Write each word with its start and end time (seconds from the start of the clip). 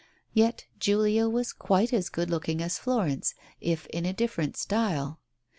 Yet 0.33 0.65
Julia 0.79 1.29
was 1.29 1.53
quite 1.53 1.93
as 1.93 2.09
good 2.09 2.31
looking 2.31 2.59
as 2.59 2.79
Florence, 2.79 3.35
if 3.59 3.85
in 3.85 4.03
a 4.03 4.13
different 4.13 4.57
style. 4.57 5.19